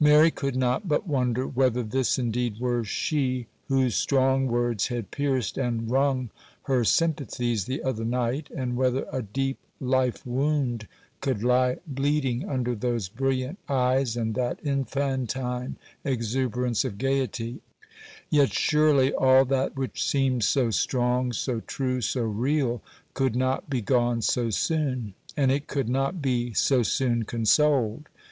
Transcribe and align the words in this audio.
Mary 0.00 0.32
could 0.32 0.56
not 0.56 0.88
but 0.88 1.06
wonder 1.06 1.46
whether 1.46 1.84
this 1.84 2.18
indeed 2.18 2.58
were 2.58 2.82
she 2.82 3.46
whose 3.68 3.94
strong 3.94 4.48
words 4.48 4.88
had 4.88 5.12
pierced 5.12 5.56
and 5.56 5.88
wrung 5.88 6.28
her 6.64 6.82
sympathies 6.84 7.66
the 7.66 7.80
other 7.84 8.04
night, 8.04 8.48
and 8.50 8.76
whether 8.76 9.06
a 9.12 9.22
deep 9.22 9.58
life 9.80 10.26
wound 10.26 10.88
could 11.20 11.44
lie 11.44 11.76
bleeding 11.86 12.48
under 12.48 12.74
those 12.74 13.08
brilliant 13.08 13.60
eyes 13.68 14.16
and 14.16 14.34
that 14.34 14.58
infantine 14.66 15.76
exuberance 16.02 16.84
of 16.84 16.98
gaiety; 16.98 17.60
yet 18.28 18.52
surely 18.52 19.12
all 19.12 19.44
that 19.44 19.76
which 19.76 20.04
seemed 20.04 20.42
so 20.42 20.70
strong, 20.72 21.32
so 21.32 21.60
true, 21.60 22.00
so 22.00 22.22
real, 22.22 22.82
could 23.14 23.36
not 23.36 23.70
be 23.70 23.80
gone 23.80 24.20
so 24.20 24.50
soon,—and 24.50 25.52
it 25.52 25.68
could 25.68 25.88
not 25.88 26.20
be 26.20 26.52
so 26.52 26.82
soon 26.82 27.22
consoled. 27.22 28.08